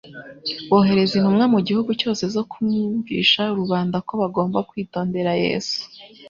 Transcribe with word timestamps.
Bohereza 0.69 1.13
intumwa 1.19 1.45
mu 1.53 1.59
gihugu 1.67 1.91
cyose 2.01 2.23
zo 2.35 2.43
kumvisha 2.51 3.43
rubanda 3.59 3.97
ko 4.07 4.13
bagomba 4.21 4.59
kwitondera 4.69 5.31
Yesu, 5.43 5.79